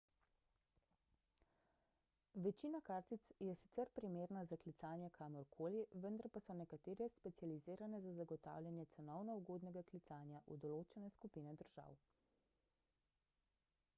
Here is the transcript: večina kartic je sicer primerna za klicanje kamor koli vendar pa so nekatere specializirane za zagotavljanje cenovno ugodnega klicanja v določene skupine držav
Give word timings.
večina 2.45 2.79
kartic 2.87 3.27
je 3.47 3.53
sicer 3.55 3.91
primerna 3.99 4.43
za 4.51 4.57
klicanje 4.63 5.09
kamor 5.17 5.45
koli 5.57 5.83
vendar 6.05 6.29
pa 6.37 6.41
so 6.45 6.55
nekatere 6.63 7.09
specializirane 7.17 8.01
za 8.07 8.15
zagotavljanje 8.21 8.87
cenovno 8.95 9.37
ugodnega 9.43 9.85
klicanja 9.93 10.41
v 10.47 10.59
določene 10.65 11.13
skupine 11.19 11.55
držav 11.63 12.01